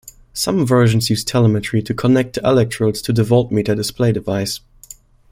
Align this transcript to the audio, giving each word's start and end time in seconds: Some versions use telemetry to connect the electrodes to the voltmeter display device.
Some 0.33 0.65
versions 0.65 1.11
use 1.11 1.23
telemetry 1.23 1.83
to 1.83 1.93
connect 1.93 2.33
the 2.33 2.41
electrodes 2.43 3.03
to 3.03 3.13
the 3.13 3.21
voltmeter 3.21 3.75
display 3.75 4.11
device. 4.11 4.59